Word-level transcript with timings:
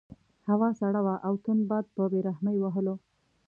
هوا 0.49 0.69
سړه 0.79 0.99
وه 1.05 1.15
او 1.27 1.33
تند 1.43 1.61
باد 1.69 1.85
په 1.95 2.03
بې 2.11 2.19
رحمۍ 2.27 2.57
وهلو. 2.59 2.95